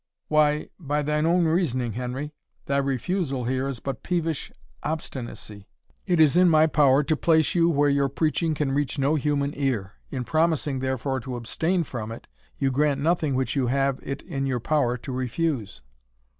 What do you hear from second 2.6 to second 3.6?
thy refusal